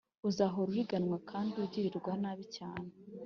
[0.29, 2.89] uzahora uriganywa kandi ugirirwa nabi cyane